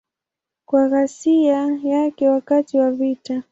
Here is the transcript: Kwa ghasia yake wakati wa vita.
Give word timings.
Kwa 0.65 0.89
ghasia 0.89 1.79
yake 1.83 2.29
wakati 2.29 2.77
wa 2.77 2.91
vita. 2.91 3.43